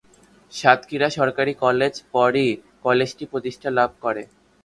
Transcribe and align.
সাতক্ষীরা 0.53 1.07
সরকারি 1.17 1.53
কলেজ 1.63 1.93
পরই 2.13 2.49
কলেজটি 2.85 3.23
প্রতিষ্ঠা 3.31 3.69
লাভ 3.77 3.89
করে। 4.03 4.23